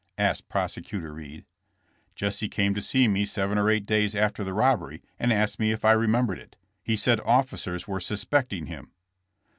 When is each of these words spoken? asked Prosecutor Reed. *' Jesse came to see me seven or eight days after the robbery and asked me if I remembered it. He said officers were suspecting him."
asked 0.17 0.49
Prosecutor 0.49 1.13
Reed. 1.13 1.45
*' 1.81 2.15
Jesse 2.15 2.49
came 2.49 2.73
to 2.73 2.81
see 2.81 3.07
me 3.07 3.23
seven 3.23 3.59
or 3.59 3.69
eight 3.69 3.85
days 3.85 4.15
after 4.15 4.43
the 4.43 4.51
robbery 4.51 5.03
and 5.19 5.31
asked 5.31 5.59
me 5.59 5.71
if 5.71 5.85
I 5.85 5.91
remembered 5.91 6.39
it. 6.39 6.55
He 6.81 6.95
said 6.95 7.21
officers 7.23 7.87
were 7.87 7.99
suspecting 7.99 8.65
him." 8.65 8.93